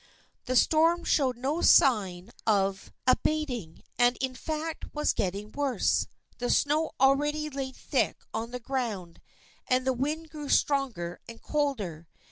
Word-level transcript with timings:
The 0.45 0.55
storm 0.55 1.03
showed 1.03 1.37
no 1.37 1.61
sign 1.61 2.31
of 2.47 2.91
THE 3.05 3.11
FKIENDSHIP 3.11 3.19
OF 3.19 3.27
ANNE 3.27 3.39
121 3.53 3.53
abating, 3.69 3.83
and 3.99 4.17
in 4.19 4.33
fact 4.35 4.95
was 4.95 5.13
getting 5.13 5.51
worse. 5.51 6.07
The 6.39 6.49
snow 6.49 6.93
already 6.99 7.51
lay 7.51 7.71
thick 7.71 8.17
on 8.33 8.49
the 8.49 8.59
ground, 8.59 9.21
and 9.67 9.85
the 9.85 9.93
wind 9.93 10.31
grew 10.31 10.49
stronger 10.49 11.19
and 11.29 11.39
colder. 11.39 12.07